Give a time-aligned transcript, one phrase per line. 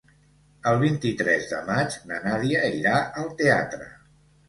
[0.71, 3.97] El vint-i-tres de maig na Nàdia irà al teatre.